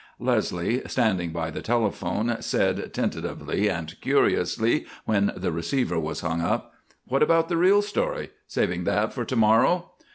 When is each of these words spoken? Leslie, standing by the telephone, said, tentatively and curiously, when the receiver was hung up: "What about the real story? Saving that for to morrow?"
Leslie, 0.17 0.81
standing 0.87 1.29
by 1.31 1.51
the 1.51 1.61
telephone, 1.61 2.35
said, 2.41 2.91
tentatively 2.91 3.69
and 3.69 4.01
curiously, 4.01 4.87
when 5.05 5.31
the 5.37 5.51
receiver 5.51 5.99
was 5.99 6.21
hung 6.21 6.41
up: 6.41 6.73
"What 7.07 7.21
about 7.21 7.49
the 7.49 7.57
real 7.57 7.83
story? 7.83 8.31
Saving 8.47 8.85
that 8.85 9.13
for 9.13 9.25
to 9.25 9.35
morrow?" 9.35 9.91